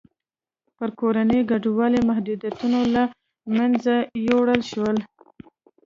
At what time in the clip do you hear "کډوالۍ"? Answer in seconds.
1.49-2.01